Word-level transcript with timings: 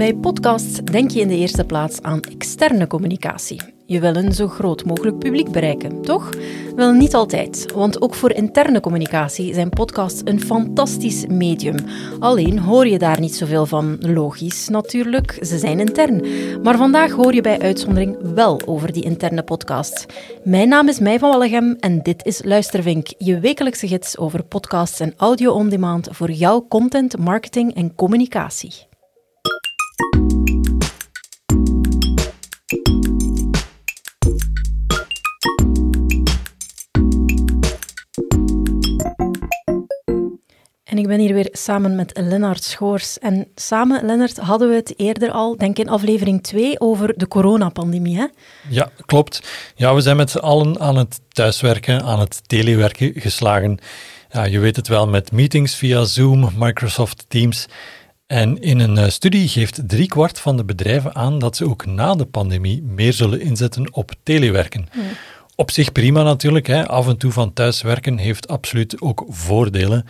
Bij 0.00 0.14
podcasts 0.14 0.80
denk 0.84 1.10
je 1.10 1.20
in 1.20 1.28
de 1.28 1.36
eerste 1.36 1.64
plaats 1.64 2.02
aan 2.02 2.20
externe 2.20 2.86
communicatie. 2.86 3.60
Je 3.86 4.00
wil 4.00 4.16
een 4.16 4.32
zo 4.32 4.48
groot 4.48 4.84
mogelijk 4.84 5.18
publiek 5.18 5.50
bereiken, 5.50 6.02
toch? 6.02 6.30
Wel 6.76 6.92
niet 6.92 7.14
altijd, 7.14 7.72
want 7.72 8.02
ook 8.02 8.14
voor 8.14 8.32
interne 8.32 8.80
communicatie 8.80 9.54
zijn 9.54 9.68
podcasts 9.68 10.20
een 10.24 10.40
fantastisch 10.40 11.26
medium. 11.26 11.74
Alleen 12.18 12.58
hoor 12.58 12.86
je 12.86 12.98
daar 12.98 13.20
niet 13.20 13.34
zoveel 13.34 13.66
van. 13.66 13.96
Logisch 14.00 14.68
natuurlijk, 14.68 15.38
ze 15.42 15.58
zijn 15.58 15.80
intern. 15.80 16.22
Maar 16.62 16.76
vandaag 16.76 17.12
hoor 17.12 17.34
je 17.34 17.40
bij 17.40 17.60
uitzondering 17.60 18.16
wel 18.34 18.60
over 18.66 18.92
die 18.92 19.04
interne 19.04 19.42
podcasts. 19.42 20.06
Mijn 20.44 20.68
naam 20.68 20.88
is 20.88 20.98
Mij 20.98 21.18
van 21.18 21.30
Wallegem 21.30 21.76
en 21.80 22.02
dit 22.02 22.26
is 22.26 22.44
Luistervink, 22.44 23.06
je 23.18 23.40
wekelijkse 23.40 23.88
gids 23.88 24.18
over 24.18 24.44
podcasts 24.44 25.00
en 25.00 25.14
audio 25.16 25.52
on 25.52 25.68
demand 25.68 26.08
voor 26.10 26.30
jouw 26.30 26.66
content, 26.68 27.18
marketing 27.18 27.74
en 27.74 27.94
communicatie. 27.94 28.88
Ben 41.10 41.18
hier 41.18 41.34
weer 41.34 41.48
samen 41.52 41.94
met 41.94 42.20
Lennart 42.22 42.64
Schoors. 42.64 43.18
En 43.18 43.46
samen, 43.54 44.06
Lennart, 44.06 44.36
hadden 44.36 44.68
we 44.68 44.74
het 44.74 44.94
eerder 44.96 45.30
al, 45.30 45.56
denk 45.56 45.78
ik 45.78 45.84
in 45.84 45.92
aflevering 45.92 46.42
2, 46.42 46.80
over 46.80 47.12
de 47.16 47.28
coronapandemie. 47.28 48.16
Hè? 48.16 48.26
Ja, 48.68 48.90
klopt. 49.06 49.42
Ja, 49.74 49.94
we 49.94 50.00
zijn 50.00 50.16
met 50.16 50.30
z'n 50.30 50.38
allen 50.38 50.80
aan 50.80 50.96
het 50.96 51.20
thuiswerken, 51.28 52.02
aan 52.02 52.20
het 52.20 52.48
telewerken 52.48 53.12
geslagen. 53.14 53.78
Ja, 54.30 54.44
je 54.44 54.58
weet 54.58 54.76
het 54.76 54.88
wel, 54.88 55.08
met 55.08 55.32
meetings 55.32 55.74
via 55.74 56.04
Zoom, 56.04 56.50
Microsoft 56.56 57.24
Teams. 57.28 57.66
En 58.26 58.60
in 58.60 58.78
een 58.78 58.98
eh, 58.98 59.08
studie 59.08 59.48
geeft 59.48 59.88
driekwart 59.88 60.40
van 60.40 60.56
de 60.56 60.64
bedrijven 60.64 61.14
aan 61.14 61.38
dat 61.38 61.56
ze 61.56 61.64
ook 61.68 61.86
na 61.86 62.14
de 62.14 62.26
pandemie 62.26 62.82
meer 62.82 63.12
zullen 63.12 63.40
inzetten 63.40 63.94
op 63.94 64.12
telewerken. 64.22 64.88
Op 65.54 65.70
zich 65.70 65.92
prima 65.92 66.22
natuurlijk, 66.22 66.66
hè. 66.66 66.88
af 66.88 67.08
en 67.08 67.16
toe 67.16 67.32
van 67.32 67.52
thuiswerken 67.52 68.18
heeft 68.18 68.48
absoluut 68.48 69.00
ook 69.00 69.24
voordelen. 69.28 70.06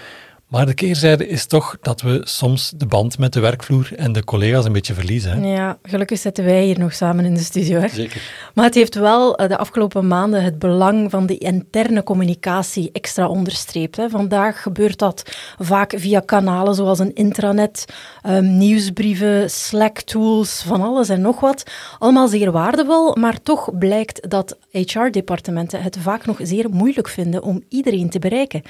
Maar 0.51 0.67
de 0.67 0.75
keerzijde 0.75 1.27
is 1.27 1.47
toch 1.47 1.77
dat 1.81 2.01
we 2.01 2.20
soms 2.25 2.73
de 2.77 2.87
band 2.87 3.19
met 3.19 3.33
de 3.33 3.41
werkvloer 3.41 3.91
en 3.97 4.12
de 4.12 4.25
collega's 4.25 4.65
een 4.65 4.73
beetje 4.73 4.95
verliezen. 4.95 5.43
Hè? 5.43 5.53
Ja, 5.53 5.79
gelukkig 5.83 6.19
zitten 6.19 6.45
wij 6.45 6.65
hier 6.65 6.79
nog 6.79 6.95
samen 6.95 7.25
in 7.25 7.34
de 7.34 7.41
studio. 7.41 7.81
Hè? 7.81 7.89
Zeker. 7.89 8.51
Maar 8.55 8.65
het 8.65 8.75
heeft 8.75 8.95
wel 8.95 9.37
eh, 9.37 9.48
de 9.48 9.56
afgelopen 9.56 10.06
maanden 10.06 10.43
het 10.43 10.59
belang 10.59 11.11
van 11.11 11.27
de 11.27 11.39
interne 11.39 12.03
communicatie 12.03 12.91
extra 12.93 13.28
onderstreept. 13.28 13.97
Hè? 13.97 14.09
Vandaag 14.09 14.62
gebeurt 14.62 14.98
dat 14.98 15.23
vaak 15.59 15.93
via 15.97 16.21
kanalen 16.21 16.75
zoals 16.75 16.98
een 16.98 17.15
intranet, 17.15 17.84
um, 18.27 18.56
nieuwsbrieven, 18.56 19.51
Slack-tools, 19.51 20.62
van 20.67 20.83
alles 20.83 21.09
en 21.09 21.21
nog 21.21 21.41
wat. 21.41 21.62
Allemaal 21.98 22.28
zeer 22.28 22.53
waardevol, 22.53 23.17
maar 23.17 23.43
toch 23.43 23.78
blijkt 23.78 24.31
dat 24.31 24.59
HR-departementen 24.71 25.83
het 25.83 25.97
vaak 26.01 26.27
nog 26.27 26.39
zeer 26.43 26.71
moeilijk 26.71 27.09
vinden 27.09 27.43
om 27.43 27.62
iedereen 27.69 28.11
te 28.11 28.19
bereiken. 28.19 28.62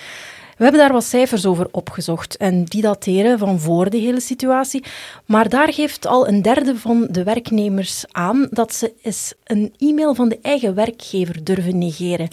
We 0.61 0.67
hebben 0.67 0.85
daar 0.85 0.93
wat 0.93 1.05
cijfers 1.05 1.47
over 1.47 1.69
opgezocht 1.71 2.37
en 2.37 2.65
die 2.65 2.83
dateren 2.83 3.39
van 3.39 3.61
voor 3.61 3.91
de 3.91 3.97
hele 3.97 4.21
situatie. 4.21 4.85
Maar 5.27 5.49
daar 5.49 5.73
geeft 5.73 6.07
al 6.07 6.29
een 6.29 6.43
derde 6.43 6.77
van 6.77 7.07
de 7.11 7.23
werknemers 7.23 8.05
aan 8.11 8.49
dat 8.51 8.75
ze 8.75 8.93
eens 9.03 9.35
een 9.45 9.75
e-mail 9.79 10.15
van 10.15 10.29
de 10.29 10.39
eigen 10.43 10.75
werkgever 10.75 11.45
durven 11.45 11.79
negeren. 11.79 12.29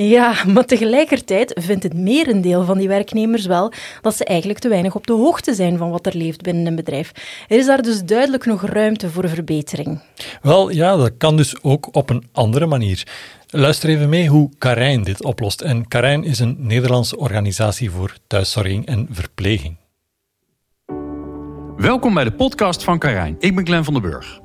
Ja, 0.00 0.34
maar 0.46 0.64
tegelijkertijd 0.64 1.52
vindt 1.60 1.82
het 1.82 1.94
merendeel 1.94 2.64
van 2.64 2.78
die 2.78 2.88
werknemers 2.88 3.46
wel 3.46 3.72
dat 4.00 4.16
ze 4.16 4.24
eigenlijk 4.24 4.58
te 4.58 4.68
weinig 4.68 4.94
op 4.94 5.06
de 5.06 5.12
hoogte 5.12 5.54
zijn 5.54 5.78
van 5.78 5.90
wat 5.90 6.06
er 6.06 6.16
leeft 6.16 6.42
binnen 6.42 6.66
een 6.66 6.76
bedrijf. 6.76 7.12
Er 7.48 7.58
is 7.58 7.66
daar 7.66 7.82
dus 7.82 8.02
duidelijk 8.02 8.46
nog 8.46 8.62
ruimte 8.66 9.10
voor 9.10 9.28
verbetering. 9.28 10.00
Wel, 10.42 10.70
ja, 10.70 10.96
dat 10.96 11.12
kan 11.16 11.36
dus 11.36 11.62
ook 11.62 11.94
op 11.94 12.10
een 12.10 12.24
andere 12.32 12.66
manier. 12.66 13.06
Luister 13.46 13.88
even 13.88 14.08
mee 14.08 14.28
hoe 14.28 14.50
Karijn 14.58 15.02
dit 15.02 15.24
oplost. 15.24 15.60
En 15.60 15.88
Karijn 15.88 16.24
is 16.24 16.38
een 16.38 16.56
Nederlandse 16.58 17.16
organisatie 17.16 17.90
voor 17.90 18.14
thuiszorging 18.26 18.86
en 18.86 19.08
verpleging. 19.10 19.76
Welkom 21.76 22.14
bij 22.14 22.24
de 22.24 22.32
podcast 22.32 22.84
van 22.84 22.98
Karijn. 22.98 23.36
Ik 23.38 23.54
ben 23.54 23.66
Glenn 23.66 23.84
van 23.84 23.92
den 23.92 24.02
Burg. 24.02 24.40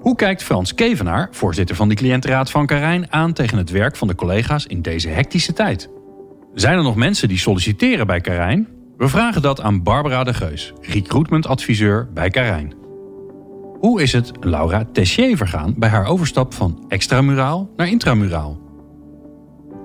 Hoe 0.00 0.16
kijkt 0.16 0.42
Frans 0.42 0.74
Kevenaar, 0.74 1.28
voorzitter 1.30 1.76
van 1.76 1.88
de 1.88 1.94
cliëntenraad 1.94 2.50
van 2.50 2.66
Karijn, 2.66 3.12
aan 3.12 3.32
tegen 3.32 3.58
het 3.58 3.70
werk 3.70 3.96
van 3.96 4.08
de 4.08 4.14
collega's 4.14 4.66
in 4.66 4.82
deze 4.82 5.08
hectische 5.08 5.52
tijd? 5.52 5.90
Zijn 6.54 6.76
er 6.76 6.82
nog 6.82 6.96
mensen 6.96 7.28
die 7.28 7.38
solliciteren 7.38 8.06
bij 8.06 8.20
Karijn? 8.20 8.68
We 8.96 9.08
vragen 9.08 9.42
dat 9.42 9.60
aan 9.60 9.82
Barbara 9.82 10.24
de 10.24 10.34
Geus, 10.34 10.72
recruitmentadviseur 10.80 12.08
bij 12.14 12.30
Karijn. 12.30 12.74
Hoe 13.80 14.02
is 14.02 14.12
het 14.12 14.32
Laura 14.40 14.84
Tessier 14.92 15.36
vergaan 15.36 15.74
bij 15.76 15.88
haar 15.88 16.06
overstap 16.06 16.54
van 16.54 16.84
extramuraal 16.88 17.70
naar 17.76 17.88
intramuraal? 17.88 18.58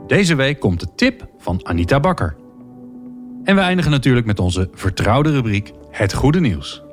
Deze 0.07 0.35
week 0.35 0.59
komt 0.59 0.79
de 0.79 0.87
tip 0.95 1.27
van 1.37 1.65
Anita 1.65 1.99
Bakker. 1.99 2.35
En 3.43 3.55
we 3.55 3.61
eindigen 3.61 3.91
natuurlijk 3.91 4.25
met 4.25 4.39
onze 4.39 4.69
vertrouwde 4.73 5.31
rubriek 5.31 5.71
Het 5.89 6.13
Goede 6.13 6.39
Nieuws. 6.39 6.83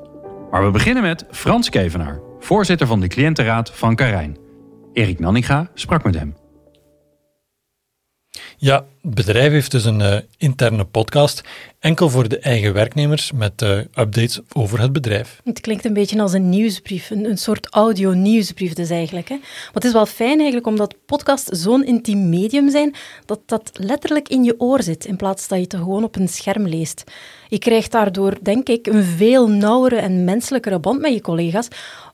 Maar 0.50 0.64
we 0.64 0.70
beginnen 0.70 1.02
met 1.02 1.24
Frans 1.30 1.68
Kevenaar, 1.68 2.20
voorzitter 2.40 2.86
van 2.86 3.00
de 3.00 3.08
cliëntenraad 3.08 3.70
van 3.70 3.94
Karijn. 3.94 4.36
Erik 4.92 5.18
Nanninga 5.18 5.70
sprak 5.74 6.04
met 6.04 6.14
hem. 6.14 6.34
Ja, 8.56 8.84
het 9.02 9.14
bedrijf 9.14 9.52
heeft 9.52 9.70
dus 9.70 9.84
een 9.84 10.00
uh, 10.00 10.16
interne 10.36 10.84
podcast, 10.84 11.40
enkel 11.78 12.10
voor 12.10 12.28
de 12.28 12.38
eigen 12.38 12.72
werknemers, 12.72 13.32
met 13.32 13.62
uh, 13.62 13.78
updates 13.78 14.40
over 14.52 14.80
het 14.80 14.92
bedrijf. 14.92 15.40
Het 15.44 15.60
klinkt 15.60 15.84
een 15.84 15.92
beetje 15.92 16.20
als 16.20 16.32
een 16.32 16.48
nieuwsbrief, 16.48 17.10
een, 17.10 17.24
een 17.24 17.38
soort 17.38 17.66
audio-nieuwsbrief 17.70 18.72
dus 18.72 18.90
eigenlijk. 18.90 19.28
Hè? 19.28 19.34
Maar 19.34 19.70
het 19.72 19.84
is 19.84 19.92
wel 19.92 20.06
fijn 20.06 20.36
eigenlijk, 20.36 20.66
omdat 20.66 20.94
podcasts 21.06 21.62
zo'n 21.62 21.84
intiem 21.84 22.28
medium 22.28 22.70
zijn, 22.70 22.94
dat 23.24 23.40
dat 23.46 23.70
letterlijk 23.72 24.28
in 24.28 24.44
je 24.44 24.60
oor 24.60 24.82
zit, 24.82 25.04
in 25.04 25.16
plaats 25.16 25.48
dat 25.48 25.58
je 25.58 25.64
het 25.64 25.74
gewoon 25.74 26.04
op 26.04 26.16
een 26.16 26.28
scherm 26.28 26.68
leest. 26.68 27.04
Je 27.48 27.58
krijgt 27.58 27.92
daardoor, 27.92 28.38
denk 28.42 28.68
ik, 28.68 28.86
een 28.86 29.04
veel 29.04 29.48
nauwere 29.48 29.96
en 29.96 30.24
menselijkere 30.24 30.78
band 30.78 31.00
met 31.00 31.12
je 31.12 31.20
collega's, 31.20 31.68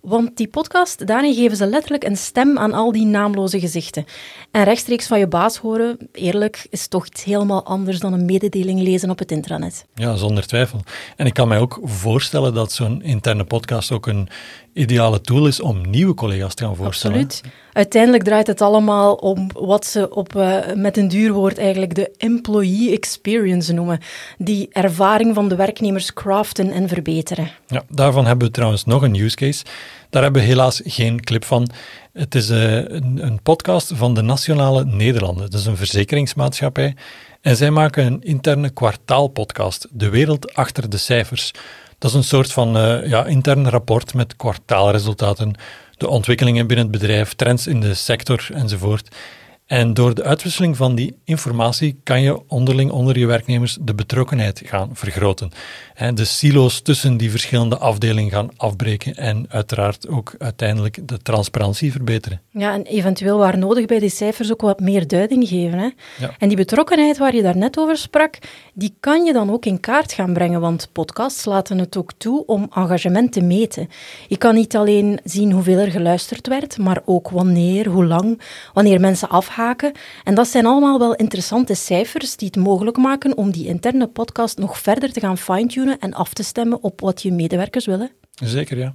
want 0.06 0.36
die 0.36 0.48
podcast, 0.48 1.06
daarin 1.06 1.34
geven 1.34 1.56
ze 1.56 1.66
letterlijk 1.66 2.04
een 2.04 2.16
stem 2.16 2.58
aan 2.58 2.72
al 2.72 2.92
die 2.92 3.06
naamloze 3.06 3.60
gezichten. 3.60 4.04
En 4.50 4.64
rechtstreeks 4.64 5.06
van 5.06 5.18
je 5.18 5.28
baas 5.28 5.56
horen, 5.56 5.98
eerlijk, 6.12 6.66
is 6.70 6.86
toch 6.86 7.06
iets 7.06 7.24
helemaal 7.24 7.64
anders 7.64 7.98
dan 7.98 8.12
een 8.12 8.24
mededeling 8.24 8.80
lezen 8.80 9.10
op 9.10 9.18
het 9.18 9.32
intranet. 9.32 9.86
Ja, 9.94 10.16
zonder 10.16 10.46
twijfel. 10.46 10.80
En 11.16 11.26
ik 11.26 11.34
kan 11.34 11.48
mij 11.48 11.58
ook 11.58 11.80
voorstellen 11.82 12.54
dat 12.54 12.72
zo'n 12.72 13.02
interne 13.02 13.44
podcast 13.44 13.92
ook 13.92 14.06
een 14.06 14.28
ideale 14.76 15.20
tool 15.20 15.46
is 15.46 15.60
om 15.60 15.90
nieuwe 15.90 16.14
collega's 16.14 16.54
te 16.54 16.64
gaan 16.64 16.76
voorstellen. 16.76 17.24
Absoluut. 17.24 17.54
Uiteindelijk 17.72 18.24
draait 18.24 18.46
het 18.46 18.60
allemaal 18.60 19.14
om 19.14 19.46
wat 19.54 19.86
ze 19.86 20.10
op, 20.10 20.34
uh, 20.34 20.58
met 20.74 20.96
een 20.96 21.08
duur 21.08 21.32
woord 21.32 21.58
eigenlijk 21.58 21.94
de 21.94 22.10
employee 22.16 22.92
experience 22.92 23.72
noemen. 23.72 24.00
Die 24.38 24.68
ervaring 24.72 25.34
van 25.34 25.48
de 25.48 25.56
werknemers 25.56 26.12
craften 26.12 26.70
en 26.70 26.88
verbeteren. 26.88 27.50
Ja, 27.66 27.82
daarvan 27.88 28.26
hebben 28.26 28.46
we 28.46 28.52
trouwens 28.52 28.84
nog 28.84 29.02
een 29.02 29.14
use 29.14 29.36
case. 29.36 29.64
Daar 30.10 30.22
hebben 30.22 30.42
we 30.42 30.48
helaas 30.48 30.80
geen 30.84 31.20
clip 31.20 31.44
van. 31.44 31.70
Het 32.12 32.34
is 32.34 32.50
uh, 32.50 32.74
een, 32.74 33.18
een, 33.22 33.42
podcast 33.42 33.92
van 33.94 34.14
de 34.14 34.22
Nationale 34.22 34.84
Nederlanden. 34.84 35.50
Dat 35.50 35.60
is 35.60 35.66
een 35.66 35.76
verzekeringsmaatschappij. 35.76 36.94
En 37.40 37.56
zij 37.56 37.70
maken 37.70 38.06
een 38.06 38.22
interne 38.22 38.70
kwartaalpodcast, 38.70 39.86
De 39.90 40.08
Wereld 40.08 40.54
Achter 40.54 40.90
de 40.90 40.96
Cijfers. 40.96 41.52
Dat 41.98 42.10
is 42.10 42.16
een 42.16 42.24
soort 42.24 42.52
van 42.52 42.76
uh, 42.76 43.06
ja, 43.06 43.24
intern 43.24 43.68
rapport 43.68 44.14
met 44.14 44.36
kwartaalresultaten, 44.36 45.54
de 45.96 46.08
ontwikkelingen 46.08 46.66
binnen 46.66 46.86
het 46.86 47.00
bedrijf, 47.00 47.34
trends 47.34 47.66
in 47.66 47.80
de 47.80 47.94
sector 47.94 48.48
enzovoort. 48.52 49.16
En 49.66 49.94
door 49.94 50.14
de 50.14 50.22
uitwisseling 50.22 50.76
van 50.76 50.94
die 50.94 51.18
informatie 51.24 52.00
kan 52.02 52.22
je 52.22 52.48
onderling 52.48 52.90
onder 52.90 53.18
je 53.18 53.26
werknemers 53.26 53.78
de 53.80 53.94
betrokkenheid 53.94 54.62
gaan 54.64 54.90
vergroten. 54.92 55.50
De 56.14 56.24
silo's 56.24 56.80
tussen 56.80 57.16
die 57.16 57.30
verschillende 57.30 57.78
afdelingen 57.78 58.30
gaan 58.30 58.50
afbreken 58.56 59.14
en 59.14 59.46
uiteraard 59.48 60.08
ook 60.08 60.34
uiteindelijk 60.38 61.08
de 61.08 61.22
transparantie 61.22 61.92
verbeteren. 61.92 62.40
Ja, 62.50 62.72
en 62.72 62.82
eventueel 62.82 63.38
waar 63.38 63.58
nodig 63.58 63.86
bij 63.86 63.98
die 63.98 64.10
cijfers 64.10 64.52
ook 64.52 64.60
wat 64.60 64.80
meer 64.80 65.06
duiding 65.06 65.48
geven. 65.48 65.78
Hè? 65.78 65.90
Ja. 66.18 66.34
En 66.38 66.48
die 66.48 66.56
betrokkenheid 66.56 67.18
waar 67.18 67.34
je 67.34 67.42
daar 67.42 67.56
net 67.56 67.78
over 67.78 67.96
sprak, 67.96 68.38
die 68.74 68.96
kan 69.00 69.24
je 69.24 69.32
dan 69.32 69.50
ook 69.50 69.66
in 69.66 69.80
kaart 69.80 70.12
gaan 70.12 70.32
brengen, 70.32 70.60
want 70.60 70.88
podcasts 70.92 71.44
laten 71.44 71.78
het 71.78 71.96
ook 71.96 72.12
toe 72.16 72.46
om 72.46 72.66
engagement 72.74 73.32
te 73.32 73.42
meten. 73.42 73.88
Je 74.28 74.36
kan 74.36 74.54
niet 74.54 74.76
alleen 74.76 75.20
zien 75.24 75.52
hoeveel 75.52 75.78
er 75.78 75.90
geluisterd 75.90 76.46
werd, 76.46 76.78
maar 76.78 77.02
ook 77.04 77.30
wanneer, 77.30 77.88
hoe 77.88 78.04
lang, 78.04 78.40
wanneer 78.72 79.00
mensen 79.00 79.28
afhaken 79.28 79.54
en 80.24 80.34
dat 80.34 80.48
zijn 80.48 80.66
allemaal 80.66 80.98
wel 80.98 81.14
interessante 81.14 81.74
cijfers 81.74 82.36
die 82.36 82.48
het 82.48 82.56
mogelijk 82.56 82.96
maken 82.96 83.36
om 83.36 83.50
die 83.50 83.66
interne 83.66 84.06
podcast 84.06 84.58
nog 84.58 84.78
verder 84.78 85.12
te 85.12 85.20
gaan 85.20 85.38
fine-tunen 85.38 85.98
en 85.98 86.14
af 86.14 86.32
te 86.32 86.42
stemmen 86.42 86.82
op 86.82 87.00
wat 87.00 87.22
je 87.22 87.32
medewerkers 87.32 87.86
willen. 87.86 88.10
Zeker, 88.34 88.78
ja. 88.78 88.94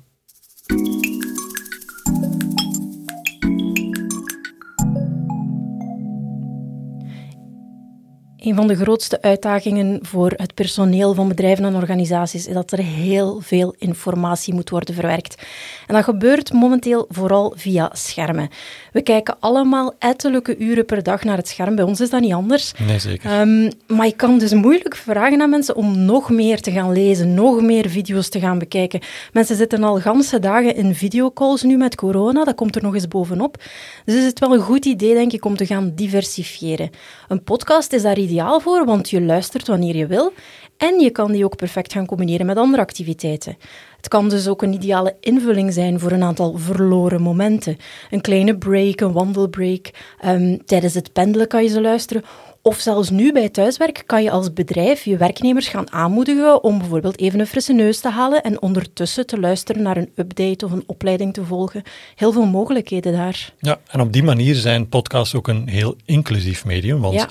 Een 8.41 8.55
van 8.55 8.67
de 8.67 8.75
grootste 8.75 9.21
uitdagingen 9.21 9.99
voor 10.01 10.33
het 10.35 10.53
personeel 10.53 11.13
van 11.13 11.27
bedrijven 11.27 11.65
en 11.65 11.75
organisaties 11.75 12.47
is 12.47 12.53
dat 12.53 12.71
er 12.71 12.79
heel 12.79 13.39
veel 13.41 13.75
informatie 13.77 14.53
moet 14.53 14.69
worden 14.69 14.95
verwerkt. 14.95 15.41
En 15.88 15.95
dat 15.95 16.03
gebeurt 16.03 16.53
momenteel 16.53 17.05
vooral 17.09 17.53
via 17.55 17.89
schermen. 17.93 18.49
We 18.91 19.01
kijken 19.01 19.38
allemaal 19.39 19.93
ettelijke 19.99 20.57
uren 20.57 20.85
per 20.85 21.03
dag 21.03 21.23
naar 21.23 21.38
het 21.38 21.47
scherm. 21.47 21.75
Bij 21.75 21.85
ons 21.85 21.99
is 21.99 22.09
dat 22.09 22.21
niet 22.21 22.33
anders. 22.33 22.73
Nee, 22.88 22.99
zeker. 22.99 23.39
Um, 23.39 23.71
maar 23.88 24.05
je 24.05 24.15
kan 24.15 24.38
dus 24.38 24.53
moeilijk 24.53 24.95
vragen 24.95 25.41
aan 25.41 25.49
mensen 25.49 25.75
om 25.75 25.99
nog 26.05 26.29
meer 26.29 26.61
te 26.61 26.71
gaan 26.71 26.91
lezen, 26.91 27.33
nog 27.33 27.61
meer 27.61 27.89
video's 27.89 28.29
te 28.29 28.39
gaan 28.39 28.59
bekijken. 28.59 29.01
Mensen 29.33 29.55
zitten 29.55 29.83
al 29.83 29.99
ganse 29.99 30.39
dagen 30.39 30.75
in 30.75 30.95
videocalls 30.95 31.63
nu 31.63 31.77
met 31.77 31.95
corona. 31.95 32.43
Dat 32.43 32.55
komt 32.55 32.75
er 32.75 32.83
nog 32.83 32.93
eens 32.93 33.07
bovenop. 33.07 33.63
Dus 34.05 34.15
is 34.15 34.25
het 34.25 34.39
wel 34.39 34.53
een 34.53 34.61
goed 34.61 34.85
idee, 34.85 35.13
denk 35.13 35.31
ik, 35.31 35.45
om 35.45 35.57
te 35.57 35.65
gaan 35.65 35.91
diversifiëren. 35.95 36.89
Een 37.27 37.43
podcast 37.43 37.93
is 37.93 38.01
daar 38.01 38.17
ideaal 38.31 38.60
voor, 38.60 38.86
want 38.86 39.10
je 39.10 39.22
luistert 39.22 39.68
wanneer 39.68 39.95
je 39.95 40.07
wil 40.07 40.33
en 40.78 41.00
je 41.00 41.10
kan 41.10 41.31
die 41.31 41.45
ook 41.45 41.56
perfect 41.56 41.94
gaan 41.94 42.06
combineren 42.06 42.45
met 42.45 42.57
andere 42.57 42.81
activiteiten. 42.81 43.57
Het 43.98 44.07
kan 44.07 44.30
dus 44.30 44.48
ook 44.48 44.62
een 44.62 44.74
ideale 44.74 45.16
invulling 45.19 45.74
zijn 45.74 46.00
voor 46.00 46.12
een 46.12 46.24
aantal 46.24 46.57
verloren 46.57 47.22
momenten. 47.22 47.78
Een 48.10 48.22
kleine 48.22 48.57
break, 48.57 49.00
een 49.01 49.12
wandelbreak. 49.12 49.89
Um, 50.25 50.66
tijdens 50.66 50.94
het 50.94 51.13
pendelen 51.13 51.48
kan 51.48 51.63
je 51.63 51.69
ze 51.69 51.81
luisteren. 51.81 52.24
Of 52.62 52.80
zelfs 52.80 53.10
nu 53.10 53.31
bij 53.31 53.50
thuiswerk 53.50 54.04
kan 54.06 54.24
je 54.24 54.31
als 54.31 54.54
bedrijf 54.54 55.04
je 55.04 55.18
werknemers 55.18 55.68
gaan 55.68 55.92
aanmoedigen 55.92 56.63
om 56.63 56.77
bijvoorbeeld 56.77 57.19
even 57.19 57.39
een 57.39 57.48
frisse 57.48 57.74
neus 57.74 58.00
te 58.00 58.10
halen 58.10 58.44
en 58.44 58.62
ondertussen 58.62 59.25
te 59.25 59.39
luisteren 59.39 59.81
naar 59.81 59.98
een 59.98 60.12
update 60.16 60.66
of 60.66 60.72
een 60.72 60.84
opleiding 60.86 61.34
te 61.34 61.45
volgen. 61.45 61.84
Heel 62.16 62.31
veel 62.31 62.45
mogelijkheden 62.45 63.13
daar. 63.13 63.54
Ja, 63.60 63.80
en 63.88 64.01
op 64.01 64.13
die 64.13 64.24
manier 64.24 64.56
zijn 64.56 64.89
podcasts 64.89 65.36
ook 65.36 65.48
een 65.48 65.68
heel 65.68 65.95
inclusief 66.06 66.66
medium, 66.66 67.01
want 67.01 67.13
ja. 67.13 67.27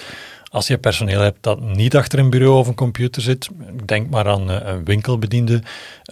Als 0.52 0.66
je 0.66 0.78
personeel 0.78 1.20
hebt 1.20 1.38
dat 1.40 1.60
niet 1.60 1.96
achter 1.96 2.18
een 2.18 2.30
bureau 2.30 2.58
of 2.58 2.66
een 2.66 2.74
computer 2.74 3.22
zit, 3.22 3.48
denk 3.84 4.10
maar 4.10 4.28
aan 4.28 4.50
uh, 4.50 4.56
een 4.62 4.84
winkelbediende, 4.84 5.62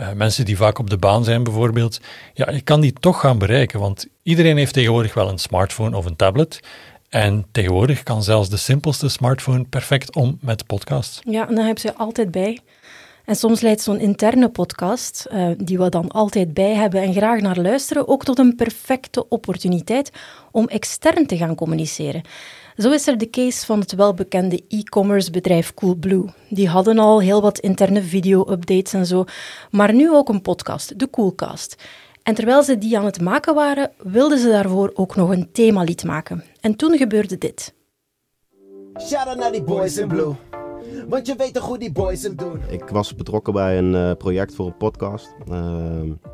uh, 0.00 0.12
mensen 0.12 0.44
die 0.44 0.56
vaak 0.56 0.79
op 0.79 0.90
de 0.90 0.96
baan 0.96 1.25
zijn 1.25 1.43
bijvoorbeeld, 1.43 2.00
ja, 2.35 2.50
je 2.50 2.61
kan 2.61 2.81
die 2.81 2.93
toch 2.93 3.20
gaan 3.20 3.38
bereiken, 3.38 3.81
want 3.81 4.06
iedereen 4.23 4.56
heeft 4.56 4.73
tegenwoordig 4.73 5.14
wel 5.14 5.29
een 5.29 5.38
smartphone 5.38 5.96
of 5.96 6.05
een 6.05 6.17
tablet. 6.17 6.61
En 7.08 7.46
tegenwoordig 7.52 8.02
kan 8.02 8.23
zelfs 8.23 8.49
de 8.49 8.56
simpelste 8.56 9.08
smartphone 9.08 9.64
perfect 9.64 10.14
om 10.14 10.38
met 10.41 10.67
podcast. 10.67 11.20
Ja, 11.25 11.49
en 11.49 11.55
dan 11.55 11.64
heb 11.64 11.79
je 11.79 11.94
altijd 11.94 12.31
bij. 12.31 12.58
En 13.28 13.36
soms 13.36 13.60
leidt 13.60 13.80
zo'n 13.80 14.00
interne 14.00 14.48
podcast, 14.48 15.26
uh, 15.32 15.50
die 15.58 15.78
we 15.78 15.88
dan 15.88 16.08
altijd 16.08 16.54
bij 16.54 16.75
hebben 16.75 17.02
en 17.02 17.12
graag 17.12 17.40
naar 17.40 17.58
luisteren, 17.58 18.08
ook 18.08 18.25
tot 18.25 18.38
een 18.38 18.54
perfecte 18.54 19.28
opportuniteit 19.28 20.10
om 20.50 20.66
extern 20.66 21.26
te 21.26 21.36
gaan 21.36 21.54
communiceren. 21.54 22.22
Zo 22.76 22.90
is 22.90 23.06
er 23.06 23.19
de 23.19 23.30
case 23.30 23.66
van 23.66 23.80
het 23.80 23.92
welbekende 23.92 24.64
e-commerce 24.69 25.30
bedrijf 25.30 25.75
Coolblue. 25.75 26.25
Die 26.48 26.69
hadden 26.69 26.98
al 26.98 27.20
heel 27.20 27.42
wat 27.42 27.58
interne 27.58 28.02
video-updates 28.02 28.92
en 28.92 29.06
zo, 29.06 29.25
maar 29.70 29.94
nu 29.94 30.10
ook 30.10 30.28
een 30.28 30.42
podcast, 30.42 30.98
de 30.98 31.10
Coolcast. 31.10 31.76
En 32.22 32.34
terwijl 32.34 32.62
ze 32.62 32.78
die 32.78 32.98
aan 32.98 33.04
het 33.04 33.20
maken 33.20 33.54
waren, 33.54 33.90
wilden 34.02 34.38
ze 34.38 34.48
daarvoor 34.48 34.90
ook 34.94 35.16
nog 35.16 35.31
een 35.31 35.48
themalied 35.52 36.04
maken. 36.04 36.44
En 36.60 36.76
toen 36.76 36.96
gebeurde 36.96 37.38
dit. 37.38 37.74
Shout 39.00 39.42
out 39.42 39.64
boys 39.64 39.96
in 39.96 40.08
blue. 40.08 40.34
Want 41.08 41.26
je 41.26 41.34
weet 41.36 41.54
toch 41.54 41.66
hoe 41.66 41.78
die 41.78 41.92
boys 41.92 42.22
het 42.22 42.38
doen. 42.38 42.60
Ik 42.68 42.88
was 42.88 43.14
betrokken 43.14 43.52
bij 43.52 43.78
een 43.78 43.94
uh, 43.94 44.12
project 44.12 44.54
voor 44.54 44.66
een 44.66 44.76
podcast. 44.76 45.34
Uh, 45.48 45.56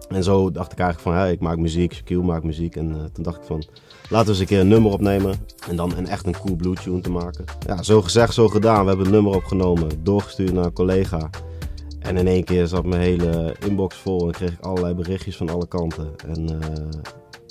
en 0.08 0.22
zo 0.22 0.50
dacht 0.50 0.72
ik 0.72 0.78
eigenlijk 0.78 1.00
van, 1.00 1.12
hey, 1.22 1.32
ik 1.32 1.40
maak 1.40 1.58
muziek, 1.58 1.94
Shaquille 1.94 2.22
maakt 2.22 2.44
muziek. 2.44 2.76
En 2.76 2.88
uh, 2.88 3.04
toen 3.12 3.24
dacht 3.24 3.36
ik 3.36 3.44
van, 3.44 3.64
laten 4.08 4.26
we 4.26 4.30
eens 4.30 4.40
een 4.40 4.46
keer 4.46 4.60
een 4.60 4.68
nummer 4.68 4.92
opnemen. 4.92 5.34
En 5.68 5.76
dan 5.76 5.96
een, 5.96 6.08
echt 6.08 6.26
een 6.26 6.36
cool 6.40 6.56
blue 6.56 6.74
tune 6.74 7.00
te 7.00 7.10
maken. 7.10 7.44
Ja, 7.66 7.82
zo 7.82 8.02
gezegd, 8.02 8.34
zo 8.34 8.48
gedaan. 8.48 8.82
We 8.82 8.88
hebben 8.88 9.06
een 9.06 9.12
nummer 9.12 9.34
opgenomen, 9.34 9.88
doorgestuurd 10.02 10.52
naar 10.52 10.64
een 10.64 10.72
collega. 10.72 11.30
En 11.98 12.16
in 12.16 12.26
één 12.26 12.44
keer 12.44 12.66
zat 12.66 12.84
mijn 12.84 13.02
hele 13.02 13.56
inbox 13.66 13.96
vol 13.96 14.26
en 14.26 14.32
kreeg 14.32 14.52
ik 14.52 14.60
allerlei 14.60 14.94
berichtjes 14.94 15.36
van 15.36 15.48
alle 15.48 15.68
kanten. 15.68 16.12
En 16.26 16.58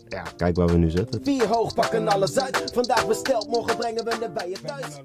ja, 0.07 0.24
kijk 0.38 0.56
waar 0.56 0.68
we 0.68 0.77
nu 0.77 0.89
zitten. 0.89 1.24
Vier 1.24 1.48
hoog 1.48 1.74
pakken 1.74 2.07
alles 2.07 2.39
uit. 2.39 2.71
Vandaag 2.74 3.07
besteld, 3.07 3.48
morgen 3.48 3.77
brengen 3.77 4.04
we 4.04 4.15
het 4.19 4.33
bij 4.33 4.50
je 4.50 4.57
thuis. 4.65 5.01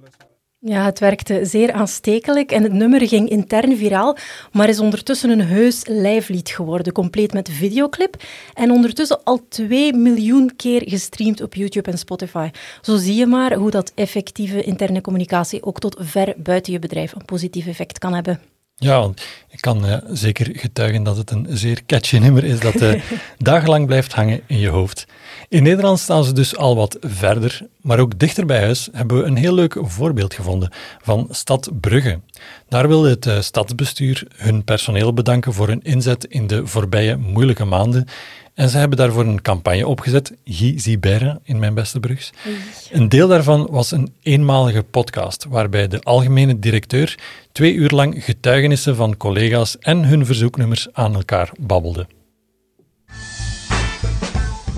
Ja, 0.61 0.85
het 0.85 0.99
werkte 0.99 1.41
zeer 1.45 1.73
aanstekelijk 1.73 2.53
en 2.53 2.63
het 2.63 2.73
nummer 2.73 3.09
ging 3.09 3.29
intern 3.29 3.77
viraal, 3.77 4.17
maar 4.53 4.69
is 4.69 4.79
ondertussen 4.79 5.31
een 5.31 5.41
heus 5.41 5.87
lijflied 5.87 6.49
geworden, 6.49 6.93
compleet 6.93 7.33
met 7.33 7.49
videoclip 7.49 8.23
en 8.55 8.71
ondertussen 8.71 9.25
al 9.25 9.47
2 9.49 9.93
miljoen 9.93 10.57
keer 10.57 10.83
gestreamd 10.85 11.43
op 11.43 11.55
YouTube 11.55 11.91
en 11.91 11.99
Spotify. 11.99 12.51
Zo 12.81 12.97
zie 12.97 13.15
je 13.15 13.27
maar 13.27 13.55
hoe 13.55 13.71
dat 13.71 13.93
effectieve 13.95 14.63
interne 14.63 15.01
communicatie 15.01 15.63
ook 15.63 15.81
tot 15.81 15.97
ver 16.01 16.35
buiten 16.37 16.73
je 16.73 16.79
bedrijf 16.79 17.13
een 17.13 17.25
positief 17.25 17.67
effect 17.67 17.99
kan 17.99 18.15
hebben. 18.15 18.41
Ja, 18.75 19.01
want 19.01 19.27
ik 19.49 19.61
kan 19.61 19.87
uh, 19.87 19.97
zeker 20.09 20.49
getuigen 20.53 21.03
dat 21.03 21.17
het 21.17 21.31
een 21.31 21.47
zeer 21.51 21.85
catchy 21.87 22.17
nummer 22.19 22.45
is 22.45 22.61
dat 22.61 22.81
uh, 22.81 23.03
dagenlang 23.39 23.87
blijft 23.87 24.13
hangen 24.13 24.41
in 24.47 24.59
je 24.59 24.69
hoofd. 24.69 25.07
In 25.49 25.63
Nederland 25.63 25.99
staan 25.99 26.25
ze 26.25 26.33
dus 26.33 26.57
al 26.57 26.77
wat 26.77 26.97
verder, 27.01 27.61
maar 27.81 27.99
ook 27.99 28.19
dichter 28.19 28.47
bij 28.47 28.61
huis 28.61 28.89
hebben 28.93 29.17
we 29.17 29.25
een 29.25 29.37
heel 29.37 29.55
leuk 29.55 29.77
voorbeeld 29.81 30.35
gevonden 30.35 30.73
van 31.03 31.29
Stad 31.31 31.71
Brugge. 31.81 32.21
Daar 32.69 32.89
wilde 32.89 33.11
het 33.11 33.27
uh, 33.27 33.41
stadsbestuur 33.41 34.27
hun 34.37 34.65
personeel 34.65 35.15
bedanken 35.15 35.53
voor 35.53 35.69
hun 35.69 35.83
inzet 35.83 36.25
in 36.25 36.47
de 36.47 36.67
voorbije 36.67 37.17
moeilijke 37.17 37.65
maanden 37.65 38.07
en 38.59 38.69
ze 38.69 38.79
hebben 38.79 38.99
daarvoor 38.99 39.27
een 39.27 39.43
campagne 39.43 39.87
opgezet, 39.87 40.33
Guy 40.45 40.79
Zibera 40.79 41.39
in 41.45 41.59
mijn 41.59 41.75
beste 41.75 42.01
Brugs. 42.01 42.31
Een 42.91 43.09
deel 43.09 43.29
daarvan 43.29 43.69
was 43.71 43.91
een 43.91 44.13
eenmalige 44.23 44.83
podcast, 44.83 45.47
waarbij 45.49 45.89
de 45.89 46.01
algemene 46.01 46.59
directeur 46.59 47.19
twee 47.53 47.75
uur 47.75 47.91
lang 47.91 48.25
getuigenissen 48.25 48.97
van 48.97 49.17
collega's 49.17 49.79
en 49.79 50.05
hun 50.05 50.27
verzoeknummers 50.27 50.89
aan 50.93 51.15
elkaar 51.15 51.51
babbelde. 51.59 52.07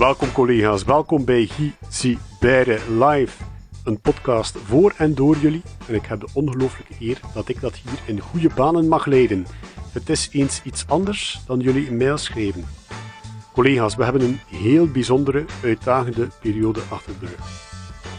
Welkom 0.01 0.31
collega's, 0.31 0.83
welkom 0.83 1.25
bij 1.25 1.49
Zibera 1.89 2.77
Live. 2.89 3.43
Een 3.83 4.01
podcast 4.01 4.57
voor 4.57 4.93
en 4.97 5.15
door 5.15 5.37
jullie. 5.37 5.61
En 5.87 5.95
ik 5.95 6.05
heb 6.05 6.19
de 6.19 6.27
ongelooflijke 6.33 6.93
eer 6.99 7.19
dat 7.33 7.49
ik 7.49 7.61
dat 7.61 7.75
hier 7.75 7.99
in 8.05 8.19
goede 8.19 8.49
banen 8.55 8.87
mag 8.87 9.05
leiden. 9.05 9.45
Het 9.91 10.09
is 10.09 10.29
eens 10.31 10.61
iets 10.63 10.87
anders 10.87 11.41
dan 11.47 11.59
jullie 11.59 11.87
een 11.87 11.97
mail 11.97 12.17
schrijven. 12.17 12.65
Collega's, 13.53 13.95
we 13.95 14.03
hebben 14.03 14.21
een 14.21 14.39
heel 14.47 14.87
bijzondere, 14.87 15.45
uitdagende 15.63 16.27
periode 16.39 16.81
achter 16.89 17.19
de 17.19 17.25
rug. 17.25 17.69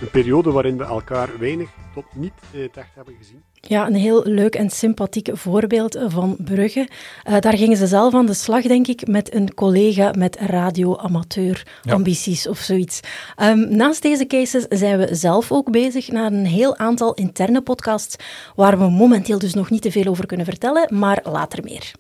Een 0.00 0.10
periode 0.10 0.50
waarin 0.50 0.78
we 0.78 0.84
elkaar 0.84 1.38
weinig 1.38 1.70
tot 1.94 2.04
niet 2.14 2.34
echt 2.74 2.94
hebben 2.94 3.14
gezien. 3.18 3.42
Ja, 3.68 3.86
een 3.86 3.94
heel 3.94 4.22
leuk 4.24 4.54
en 4.54 4.70
sympathiek 4.70 5.28
voorbeeld 5.32 5.98
van 6.06 6.36
Brugge. 6.44 6.88
Uh, 7.28 7.40
daar 7.40 7.56
gingen 7.56 7.76
ze 7.76 7.86
zelf 7.86 8.14
aan 8.14 8.26
de 8.26 8.34
slag, 8.34 8.62
denk 8.62 8.86
ik, 8.86 9.06
met 9.06 9.34
een 9.34 9.54
collega 9.54 10.12
met 10.18 10.36
radio-amateur-ambities 10.36 12.42
ja. 12.42 12.50
of 12.50 12.58
zoiets. 12.58 13.00
Um, 13.42 13.76
naast 13.76 14.02
deze 14.02 14.26
cases 14.26 14.66
zijn 14.68 14.98
we 14.98 15.14
zelf 15.14 15.52
ook 15.52 15.70
bezig 15.70 16.08
naar 16.08 16.32
een 16.32 16.46
heel 16.46 16.76
aantal 16.76 17.14
interne 17.14 17.60
podcasts, 17.60 18.16
waar 18.54 18.78
we 18.78 18.90
momenteel 18.90 19.38
dus 19.38 19.54
nog 19.54 19.70
niet 19.70 19.82
te 19.82 19.90
veel 19.90 20.06
over 20.06 20.26
kunnen 20.26 20.46
vertellen, 20.46 20.98
maar 20.98 21.20
later 21.24 21.64
meer. 21.64 21.92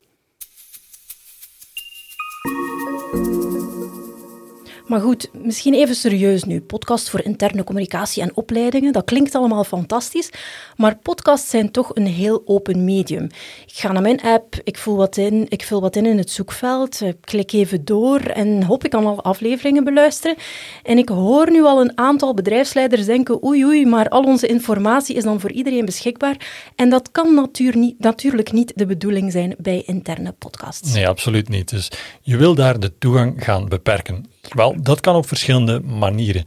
Maar 4.86 5.00
goed, 5.00 5.28
misschien 5.32 5.74
even 5.74 5.94
serieus 5.94 6.44
nu. 6.44 6.60
Podcast 6.60 7.10
voor 7.10 7.20
interne 7.20 7.64
communicatie 7.64 8.22
en 8.22 8.36
opleidingen, 8.36 8.92
dat 8.92 9.04
klinkt 9.04 9.34
allemaal 9.34 9.64
fantastisch. 9.64 10.30
Maar 10.76 10.96
podcasts 10.96 11.50
zijn 11.50 11.70
toch 11.70 11.90
een 11.94 12.06
heel 12.06 12.42
open 12.44 12.84
medium. 12.84 13.24
Ik 13.66 13.74
ga 13.74 13.92
naar 13.92 14.02
mijn 14.02 14.20
app, 14.20 14.60
ik 14.64 14.78
vul 14.78 14.96
wat 14.96 15.16
in, 15.16 15.46
ik 15.48 15.62
vul 15.64 15.80
wat 15.80 15.96
in 15.96 16.06
in 16.06 16.18
het 16.18 16.30
zoekveld, 16.30 17.00
ik 17.00 17.16
klik 17.20 17.52
even 17.52 17.84
door 17.84 18.20
en 18.20 18.62
hoop 18.62 18.84
ik 18.84 18.90
kan 18.90 19.06
al 19.06 19.22
afleveringen 19.22 19.84
beluisteren. 19.84 20.36
En 20.82 20.98
ik 20.98 21.08
hoor 21.08 21.50
nu 21.50 21.62
al 21.62 21.80
een 21.80 21.98
aantal 21.98 22.34
bedrijfsleiders 22.34 23.04
denken, 23.04 23.44
oei 23.44 23.64
oei, 23.64 23.86
maar 23.86 24.08
al 24.08 24.22
onze 24.22 24.46
informatie 24.46 25.16
is 25.16 25.24
dan 25.24 25.40
voor 25.40 25.52
iedereen 25.52 25.84
beschikbaar. 25.84 26.36
En 26.76 26.90
dat 26.90 27.10
kan 27.10 27.48
niet, 27.72 27.98
natuurlijk 27.98 28.52
niet 28.52 28.72
de 28.76 28.86
bedoeling 28.86 29.32
zijn 29.32 29.54
bij 29.58 29.82
interne 29.86 30.32
podcasts. 30.38 30.92
Nee, 30.92 31.08
absoluut 31.08 31.48
niet. 31.48 31.68
Dus 31.68 31.90
je 32.20 32.36
wil 32.36 32.54
daar 32.54 32.80
de 32.80 32.98
toegang 32.98 33.44
gaan 33.44 33.68
beperken. 33.68 34.31
Wel, 34.48 34.82
dat 34.82 35.00
kan 35.00 35.16
op 35.16 35.26
verschillende 35.26 35.80
manieren. 35.80 36.44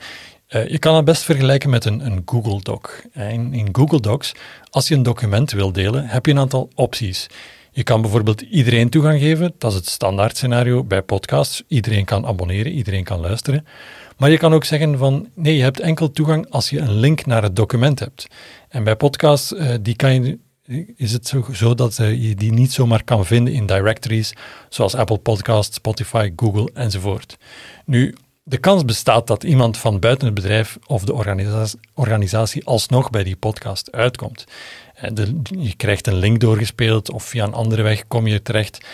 Uh, 0.50 0.68
je 0.68 0.80
kan 0.80 0.96
het 0.96 1.06
best 1.06 1.24
vergelijken 1.24 1.70
met 1.70 1.86
een, 1.86 2.06
een 2.06 2.22
Google 2.26 2.60
Doc. 2.62 2.82
In, 3.14 3.54
in, 3.54 3.68
Google 3.72 4.00
Docs, 4.00 4.34
als 4.70 4.88
je 4.88 4.96
een 4.96 5.04
document 5.04 5.52
wil 5.52 5.72
delen, 5.72 6.08
heb 6.08 6.26
je 6.26 6.32
een 6.32 6.40
aantal 6.40 6.70
opties. 6.76 7.28
Je 7.72 7.84
kan 7.84 8.02
bijvoorbeeld 8.02 8.42
iedereen 8.42 8.90
toegang 8.90 9.20
geven, 9.20 9.54
dat 9.58 9.72
is 9.72 9.78
het 9.78 9.88
standaard 9.88 10.38
scenario 10.38 10.84
bij 10.84 11.02
podcasts. 11.02 11.64
Iedereen 11.68 12.06
kan 12.06 12.26
abonneren, 12.26 12.72
iedereen 12.72 13.04
kan 13.04 13.20
luisteren. 13.20 13.68
Maar 14.18 14.30
je 14.30 14.38
kan 14.38 14.54
ook 14.54 14.64
zeggen 14.64 14.98
van, 14.98 15.30
nee, 15.34 15.56
je 15.56 15.64
hebt 15.64 15.80
enkel 15.80 16.12
toegang 16.12 16.50
als 16.50 16.70
je 16.70 16.80
een 16.80 16.94
link 16.94 17.26
naar 17.26 17.44
het 17.44 17.56
document 17.56 18.00
hebt. 18.00 18.28
En 18.70 18.84
bij 18.84 18.96
podcasts, 18.96 19.52
uh, 19.52 19.74
die 19.82 19.96
kan 19.96 20.24
je 20.24 20.40
is 20.96 21.12
het 21.12 21.34
zo, 21.54 21.74
dat 21.74 21.98
uh, 21.98 22.24
je 22.24 22.36
die 22.36 22.54
niet 22.54 22.72
zomaar 22.72 23.04
kan 23.04 23.26
vinden 23.26 23.54
in 23.54 23.66
directories 23.66 24.34
zoals 24.70 24.96
Apple 24.96 25.18
Podcasts, 25.18 25.76
Spotify, 25.76 26.32
Google 26.36 26.70
enzovoort. 26.74 27.38
Nu, 27.86 28.16
De 28.44 28.58
kans 28.58 28.86
bestaat 28.86 29.28
dat 29.28 29.44
iemand 29.44 29.78
van 29.78 30.00
buiten 30.00 30.26
het 30.26 30.36
bedrijf 30.36 30.78
of 30.86 31.04
de 31.04 31.14
organisatie, 31.14 31.80
organisatie 31.94 32.66
alsnog 32.66 33.10
bij 33.10 33.24
die 33.24 33.36
podcast 33.36 33.92
uitkomt. 33.92 34.46
Eh, 34.96 35.10
de, 35.14 35.42
je 35.60 35.76
krijgt 35.76 36.08
een 36.08 36.18
link 36.18 36.40
doorgespeeld 36.40 37.12
of 37.12 37.24
via 37.24 37.44
een 37.44 37.54
andere 37.54 37.82
weg 37.82 38.08
kom 38.08 38.28
je 38.28 38.42
terecht 38.42 38.86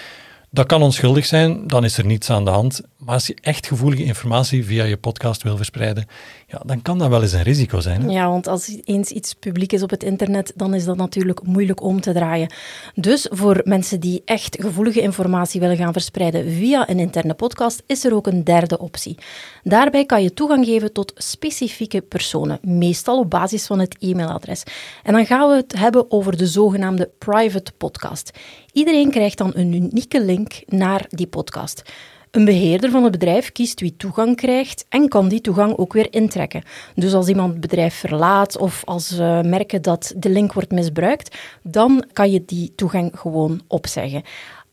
dat 0.54 0.66
kan 0.66 0.82
onschuldig 0.82 1.26
zijn, 1.26 1.68
dan 1.68 1.84
is 1.84 1.98
er 1.98 2.06
niets 2.06 2.30
aan 2.30 2.46
de 2.46 2.52
hand. 2.52 2.82
Maar 2.98 3.14
als 3.14 3.28
je 3.28 3.38
echt 3.42 3.68
gevoelige 3.68 4.04
informatie 4.04 4.66
via 4.66 4.84
je 4.84 4.98
podcast 4.98 5.44
wil 5.44 5.56
verspreiden, 5.56 6.08
ja, 6.52 6.62
dan 6.66 6.82
kan 6.82 6.98
dat 6.98 7.10
wel 7.10 7.22
eens 7.22 7.32
een 7.32 7.44
risico 7.44 7.80
zijn. 7.80 8.02
Hè? 8.02 8.10
Ja, 8.10 8.30
want 8.30 8.48
als 8.48 8.80
eens 8.84 9.10
iets 9.10 9.34
publiek 9.34 9.74
is 9.74 9.84
op 9.84 9.90
het 9.90 10.04
internet, 10.04 10.54
dan 10.56 10.74
is 10.74 10.86
dat 10.86 10.98
natuurlijk 10.98 11.44
moeilijk 11.44 11.82
om 11.82 12.02
te 12.02 12.14
draaien. 12.14 12.54
Dus 12.96 13.28
voor 13.30 13.62
mensen 13.64 14.00
die 14.00 14.22
echt 14.26 14.58
gevoelige 14.62 15.02
informatie 15.02 15.60
willen 15.60 15.78
gaan 15.78 15.94
verspreiden 15.94 16.52
via 16.52 16.90
een 16.90 17.00
interne 17.00 17.34
podcast, 17.34 17.84
is 17.86 18.06
er 18.06 18.16
ook 18.16 18.28
een 18.28 18.44
derde 18.44 18.80
optie. 18.80 19.18
Daarbij 19.64 20.06
kan 20.06 20.24
je 20.24 20.34
toegang 20.34 20.66
geven 20.66 20.94
tot 20.94 21.14
specifieke 21.16 22.02
personen, 22.02 22.60
meestal 22.62 23.20
op 23.20 23.30
basis 23.30 23.66
van 23.66 23.80
het 23.80 23.96
e-mailadres. 24.00 24.64
En 25.04 25.14
dan 25.14 25.26
gaan 25.26 25.50
we 25.50 25.56
het 25.56 25.74
hebben 25.78 26.12
over 26.12 26.38
de 26.38 26.48
zogenaamde 26.48 27.10
private 27.18 27.72
podcast. 27.78 28.32
Iedereen 28.74 29.12
krijgt 29.12 29.38
dan 29.38 29.52
een 29.56 29.74
unieke 29.74 30.24
link 30.24 30.62
naar 30.68 31.06
die 31.10 31.28
podcast. 31.28 31.84
Een 32.32 32.46
beheerder 32.46 32.92
van 32.92 33.04
het 33.04 33.12
bedrijf 33.12 33.52
kiest 33.52 33.80
wie 33.80 33.96
toegang 33.98 34.36
krijgt 34.36 34.86
en 34.90 35.08
kan 35.08 35.28
die 35.28 35.42
toegang 35.42 35.78
ook 35.78 35.94
weer 35.94 36.14
intrekken. 36.14 36.64
Dus 36.96 37.14
als 37.14 37.28
iemand 37.28 37.52
het 37.52 37.62
bedrijf 37.62 37.96
verlaat 37.96 38.58
of 38.58 38.82
als 38.86 39.08
ze 39.08 39.42
merken 39.46 39.82
dat 39.82 40.14
de 40.18 40.30
link 40.30 40.54
wordt 40.54 40.72
misbruikt, 40.72 41.38
dan 41.64 42.06
kan 42.14 42.32
je 42.32 42.46
die 42.46 42.74
toegang 42.76 43.12
gewoon 43.16 43.62
opzeggen. 43.68 44.24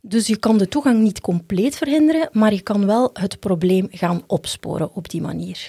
Dus 0.00 0.27
je 0.27 0.37
kan 0.37 0.59
de 0.59 0.69
toegang 0.69 1.00
niet 1.03 1.21
compleet 1.21 1.77
verhinderen, 1.77 2.29
maar 2.33 2.53
je 2.53 2.61
kan 2.61 2.87
wel 2.87 3.11
het 3.12 3.41
probleem 3.41 3.88
gaan 3.91 4.23
opsporen 4.27 4.95
op 4.95 5.09
die 5.09 5.21
manier. 5.21 5.69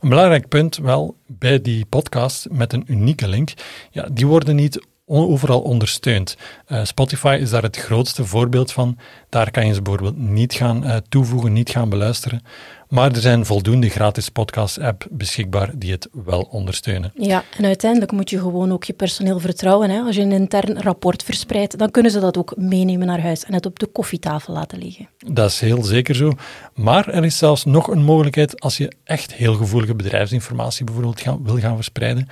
Een 0.00 0.08
belangrijk 0.08 0.48
punt 0.48 0.76
wel 0.76 1.16
bij 1.26 1.60
die 1.60 1.86
podcast 1.86 2.46
met 2.50 2.72
een 2.72 2.84
unieke 2.86 3.28
link, 3.28 3.52
ja, 3.90 4.08
die 4.12 4.26
worden 4.26 4.56
niet 4.56 4.86
overal 5.12 5.60
ondersteunt. 5.60 6.36
Uh, 6.68 6.84
Spotify 6.84 7.38
is 7.40 7.50
daar 7.50 7.62
het 7.62 7.76
grootste 7.76 8.24
voorbeeld 8.24 8.72
van. 8.72 8.98
Daar 9.28 9.50
kan 9.50 9.66
je 9.66 9.74
ze 9.74 9.82
bijvoorbeeld 9.82 10.18
niet 10.18 10.54
gaan 10.54 10.84
uh, 10.86 10.96
toevoegen, 11.08 11.52
niet 11.52 11.70
gaan 11.70 11.88
beluisteren. 11.88 12.42
Maar 12.88 13.12
er 13.12 13.20
zijn 13.20 13.46
voldoende 13.46 13.88
gratis 13.88 14.28
podcast-app 14.28 15.06
beschikbaar 15.10 15.70
die 15.74 15.92
het 15.92 16.08
wel 16.24 16.48
ondersteunen. 16.50 17.12
Ja, 17.14 17.44
en 17.56 17.64
uiteindelijk 17.64 18.12
moet 18.12 18.30
je 18.30 18.38
gewoon 18.38 18.72
ook 18.72 18.84
je 18.84 18.92
personeel 18.92 19.38
vertrouwen. 19.38 19.90
Hè? 19.90 20.00
Als 20.00 20.16
je 20.16 20.22
een 20.22 20.32
intern 20.32 20.80
rapport 20.82 21.22
verspreidt, 21.22 21.78
dan 21.78 21.90
kunnen 21.90 22.12
ze 22.12 22.20
dat 22.20 22.36
ook 22.36 22.56
meenemen 22.56 23.06
naar 23.06 23.20
huis 23.20 23.44
en 23.44 23.54
het 23.54 23.66
op 23.66 23.78
de 23.78 23.86
koffietafel 23.86 24.52
laten 24.52 24.78
liggen. 24.78 25.08
Dat 25.18 25.50
is 25.50 25.60
heel 25.60 25.82
zeker 25.82 26.14
zo. 26.14 26.32
Maar 26.74 27.08
er 27.08 27.24
is 27.24 27.38
zelfs 27.38 27.64
nog 27.64 27.88
een 27.88 28.04
mogelijkheid 28.04 28.60
als 28.60 28.76
je 28.76 28.92
echt 29.04 29.34
heel 29.34 29.54
gevoelige 29.54 29.94
bedrijfsinformatie 29.94 30.84
bijvoorbeeld 30.84 31.20
gaan, 31.20 31.44
wil 31.44 31.58
gaan 31.58 31.74
verspreiden 31.74 32.28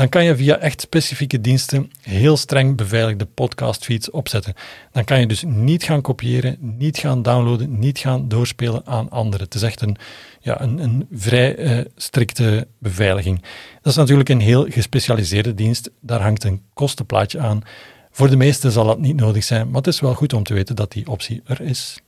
dan 0.00 0.08
kan 0.08 0.24
je 0.24 0.36
via 0.36 0.58
echt 0.58 0.80
specifieke 0.80 1.40
diensten 1.40 1.90
heel 2.00 2.36
streng 2.36 2.76
beveiligde 2.76 3.24
podcastfeeds 3.24 4.10
opzetten. 4.10 4.54
Dan 4.92 5.04
kan 5.04 5.20
je 5.20 5.26
dus 5.26 5.44
niet 5.46 5.82
gaan 5.82 6.00
kopiëren, 6.00 6.56
niet 6.60 6.98
gaan 6.98 7.22
downloaden, 7.22 7.78
niet 7.78 7.98
gaan 7.98 8.28
doorspelen 8.28 8.86
aan 8.86 9.10
anderen. 9.10 9.44
Het 9.44 9.54
is 9.54 9.62
echt 9.62 9.80
een, 9.80 9.96
ja, 10.40 10.60
een, 10.60 10.78
een 10.78 11.06
vrij 11.12 11.58
uh, 11.58 11.84
strikte 11.96 12.68
beveiliging. 12.78 13.42
Dat 13.82 13.92
is 13.92 13.98
natuurlijk 13.98 14.28
een 14.28 14.40
heel 14.40 14.66
gespecialiseerde 14.68 15.54
dienst. 15.54 15.90
Daar 16.00 16.22
hangt 16.22 16.44
een 16.44 16.62
kostenplaatje 16.74 17.38
aan. 17.38 17.62
Voor 18.10 18.30
de 18.30 18.36
meesten 18.36 18.72
zal 18.72 18.84
dat 18.84 18.98
niet 18.98 19.16
nodig 19.16 19.44
zijn, 19.44 19.66
maar 19.66 19.76
het 19.76 19.86
is 19.86 20.00
wel 20.00 20.14
goed 20.14 20.32
om 20.32 20.42
te 20.42 20.54
weten 20.54 20.76
dat 20.76 20.92
die 20.92 21.08
optie 21.08 21.42
er 21.44 21.60
is. 21.60 22.00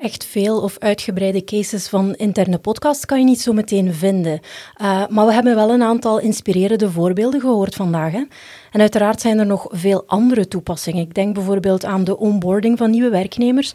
Echt 0.00 0.24
veel 0.24 0.60
of 0.60 0.78
uitgebreide 0.78 1.44
cases 1.44 1.88
van 1.88 2.14
interne 2.14 2.58
podcasts 2.58 3.04
kan 3.06 3.18
je 3.18 3.24
niet 3.24 3.40
zo 3.40 3.52
meteen 3.52 3.94
vinden. 3.94 4.40
Uh, 4.82 5.06
maar 5.08 5.26
we 5.26 5.32
hebben 5.32 5.54
wel 5.54 5.70
een 5.70 5.82
aantal 5.82 6.18
inspirerende 6.18 6.90
voorbeelden 6.90 7.40
gehoord 7.40 7.74
vandaag. 7.74 8.12
Hè? 8.12 8.24
En 8.70 8.80
uiteraard 8.80 9.20
zijn 9.20 9.38
er 9.38 9.46
nog 9.46 9.66
veel 9.70 10.02
andere 10.06 10.48
toepassingen. 10.48 11.02
Ik 11.02 11.14
denk 11.14 11.34
bijvoorbeeld 11.34 11.84
aan 11.84 12.04
de 12.04 12.18
onboarding 12.18 12.78
van 12.78 12.90
nieuwe 12.90 13.10
werknemers 13.10 13.72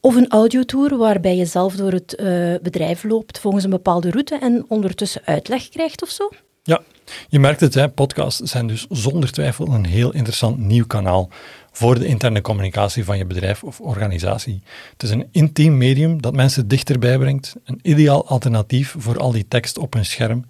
of 0.00 0.14
een 0.14 0.28
audiotour 0.28 0.96
waarbij 0.96 1.36
je 1.36 1.44
zelf 1.44 1.74
door 1.74 1.92
het 1.92 2.16
uh, 2.20 2.54
bedrijf 2.62 3.04
loopt 3.04 3.38
volgens 3.38 3.64
een 3.64 3.70
bepaalde 3.70 4.10
route 4.10 4.38
en 4.38 4.64
ondertussen 4.68 5.22
uitleg 5.24 5.68
krijgt 5.68 6.02
of 6.02 6.08
zo. 6.08 6.28
Ja, 6.62 6.80
je 7.28 7.40
merkt 7.40 7.60
het, 7.60 7.74
hè, 7.74 7.88
podcasts 7.88 8.50
zijn 8.50 8.66
dus 8.66 8.86
zonder 8.88 9.32
twijfel 9.32 9.66
een 9.66 9.86
heel 9.86 10.12
interessant 10.12 10.58
nieuw 10.58 10.86
kanaal 10.86 11.28
voor 11.72 11.98
de 11.98 12.06
interne 12.06 12.40
communicatie 12.40 13.04
van 13.04 13.18
je 13.18 13.26
bedrijf 13.26 13.64
of 13.64 13.80
organisatie. 13.80 14.62
Het 14.92 15.02
is 15.02 15.10
een 15.10 15.28
intiem 15.30 15.76
medium 15.76 16.22
dat 16.22 16.34
mensen 16.34 16.68
dichterbij 16.68 17.18
brengt, 17.18 17.54
een 17.64 17.78
ideaal 17.82 18.28
alternatief 18.28 18.94
voor 18.98 19.18
al 19.18 19.32
die 19.32 19.48
tekst 19.48 19.78
op 19.78 19.92
hun 19.92 20.04
scherm. 20.04 20.44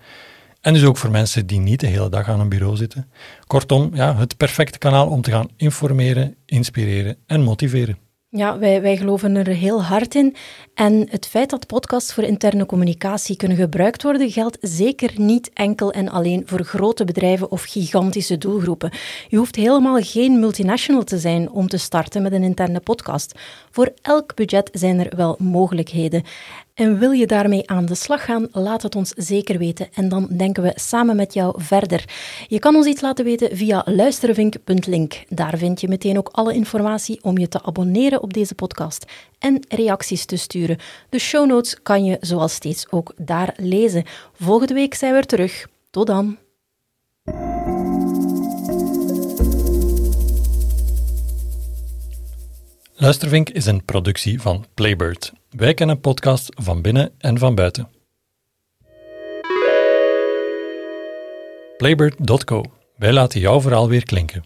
En 0.60 0.72
dus 0.72 0.84
ook 0.84 0.96
voor 0.96 1.10
mensen 1.10 1.46
die 1.46 1.60
niet 1.60 1.80
de 1.80 1.86
hele 1.86 2.08
dag 2.08 2.28
aan 2.28 2.40
een 2.40 2.48
bureau 2.48 2.76
zitten. 2.76 3.10
Kortom, 3.46 3.90
ja, 3.94 4.16
het 4.16 4.36
perfecte 4.36 4.78
kanaal 4.78 5.08
om 5.08 5.22
te 5.22 5.30
gaan 5.30 5.48
informeren, 5.56 6.34
inspireren 6.46 7.16
en 7.26 7.42
motiveren. 7.42 8.07
Ja, 8.30 8.58
wij, 8.58 8.82
wij 8.82 8.97
geloven 8.97 9.37
er 9.37 9.47
heel 9.47 9.82
hard 9.82 10.14
in. 10.14 10.37
En 10.75 11.08
het 11.11 11.26
feit 11.26 11.50
dat 11.50 11.66
podcasts 11.66 12.12
voor 12.14 12.25
interne 12.25 12.66
communicatie 12.66 13.37
kunnen 13.37 13.56
gebruikt 13.56 14.02
worden, 14.02 14.30
geldt 14.30 14.58
zeker 14.61 15.12
niet 15.16 15.50
enkel 15.52 15.92
en 15.92 16.08
alleen 16.08 16.42
voor 16.47 16.62
grote 16.62 17.04
bedrijven 17.04 17.50
of 17.50 17.62
gigantische 17.62 18.38
doelgroepen. 18.38 18.92
Je 19.28 19.37
hoeft 19.37 19.56
helemaal 19.56 20.00
geen 20.00 20.40
multinational 20.40 21.04
te 21.04 21.18
zijn 21.18 21.50
om 21.50 21.68
te 21.68 21.76
starten 21.76 22.23
met 22.23 22.32
een 22.32 22.42
interne 22.42 22.80
podcast. 22.80 23.38
Voor 23.70 23.92
elk 24.02 24.35
budget 24.35 24.70
zijn 24.73 24.99
er 24.99 25.16
wel 25.16 25.37
mogelijkheden. 25.38 26.23
En 26.78 26.99
wil 26.99 27.11
je 27.11 27.26
daarmee 27.26 27.70
aan 27.70 27.87
de 27.87 27.94
slag 27.94 28.25
gaan, 28.25 28.49
laat 28.52 28.82
het 28.82 28.97
ons 28.97 29.12
zeker 29.16 29.58
weten 29.58 29.88
en 29.92 30.08
dan 30.08 30.28
denken 30.30 30.62
we 30.62 30.73
samen 30.75 31.16
met 31.16 31.35
jou 31.35 31.62
verder. 31.62 32.04
Je 32.47 32.58
kan 32.58 32.75
ons 32.75 32.87
iets 32.87 33.00
laten 33.00 33.25
weten 33.25 33.56
via 33.56 33.82
luistervink.link. 33.85 35.25
Daar 35.28 35.58
vind 35.58 35.80
je 35.80 35.88
meteen 35.88 36.18
ook 36.18 36.28
alle 36.32 36.54
informatie 36.54 37.18
om 37.23 37.38
je 37.38 37.49
te 37.49 37.62
abonneren 37.62 38.23
op 38.23 38.32
deze 38.32 38.54
podcast 38.54 39.04
en 39.38 39.64
reacties 39.68 40.25
te 40.25 40.37
sturen. 40.37 40.78
De 41.08 41.18
show 41.18 41.47
notes 41.47 41.82
kan 41.82 42.04
je 42.04 42.16
zoals 42.20 42.52
steeds 42.52 42.90
ook 42.90 43.12
daar 43.16 43.54
lezen. 43.56 44.04
Volgende 44.32 44.75
week 44.75 44.94
zijn 44.94 45.12
we 45.12 45.18
er 45.18 45.26
terug. 45.26 45.66
Tot 45.90 46.06
dan. 46.06 46.37
Luistervink 53.00 53.50
is 53.50 53.67
een 53.67 53.85
productie 53.85 54.40
van 54.40 54.64
Playbird. 54.75 55.33
Wij 55.50 55.75
kennen 55.75 56.00
podcast 56.00 56.49
van 56.57 56.83
binnen 56.83 57.12
en 57.19 57.38
van 57.38 57.55
buiten. 57.55 57.88
Playbird.co. 61.76 62.62
Wij 62.97 63.12
laten 63.12 63.40
jouw 63.40 63.61
verhaal 63.61 63.88
weer 63.88 64.05
klinken. 64.05 64.45